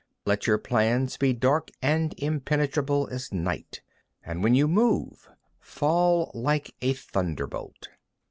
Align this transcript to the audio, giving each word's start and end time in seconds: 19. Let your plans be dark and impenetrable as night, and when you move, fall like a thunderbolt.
19. 0.21 0.21
Let 0.31 0.47
your 0.47 0.57
plans 0.57 1.17
be 1.17 1.31
dark 1.31 1.69
and 1.79 2.15
impenetrable 2.17 3.07
as 3.11 3.31
night, 3.31 3.83
and 4.25 4.43
when 4.43 4.55
you 4.55 4.67
move, 4.67 5.29
fall 5.59 6.31
like 6.33 6.73
a 6.81 6.93
thunderbolt. 6.93 7.87